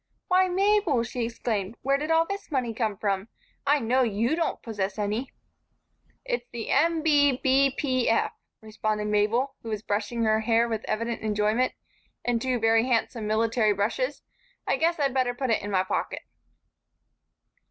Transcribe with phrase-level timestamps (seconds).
[0.29, 1.75] "Why, Mabel!" she exclaimed.
[1.83, 3.27] "Where did all this money come from?
[3.67, 5.31] I know you don't possess any."
[6.25, 7.03] "It's the M.
[7.03, 7.33] B.
[7.33, 7.75] B.
[7.77, 8.09] P.
[8.09, 8.31] F.,"
[8.63, 11.73] responded Mabel, who was brushing her hair with evident enjoyment
[12.25, 14.23] and two very handsome military brushes.
[14.65, 16.23] "I guess I'd better put it in my pocket."